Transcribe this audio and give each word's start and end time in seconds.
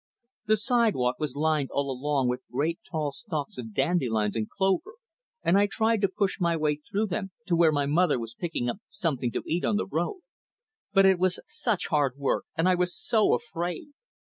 The 0.47 0.57
sidewalk 0.57 1.17
was 1.19 1.35
lined 1.35 1.69
all 1.71 1.91
along 1.91 2.27
with 2.27 2.41
great 2.51 2.79
tall 2.89 3.11
stalks 3.11 3.59
of 3.59 3.71
dandelions 3.75 4.35
and 4.35 4.49
clover, 4.49 4.95
and 5.43 5.59
I 5.59 5.67
tried 5.67 6.01
to 6.01 6.07
push 6.07 6.39
my 6.39 6.57
way 6.57 6.77
through 6.89 7.05
them 7.05 7.29
to 7.45 7.55
where 7.55 7.71
my 7.71 7.85
mother 7.85 8.17
was 8.17 8.33
picking 8.33 8.67
up 8.67 8.79
something 8.89 9.31
to 9.33 9.43
eat 9.45 9.63
on 9.63 9.75
the 9.75 9.85
road. 9.85 10.21
But 10.91 11.05
it 11.05 11.19
was 11.19 11.39
such 11.45 11.89
hard 11.89 12.17
work, 12.17 12.45
and 12.57 12.67
I 12.67 12.73
was 12.73 12.97
so 12.97 13.35
afraid! 13.35 13.89